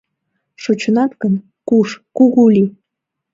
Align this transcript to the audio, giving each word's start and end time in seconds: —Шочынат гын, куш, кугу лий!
—Шочынат 0.63 1.11
гын, 1.21 1.33
куш, 1.67 1.89
кугу 2.17 2.43
лий! 2.55 2.69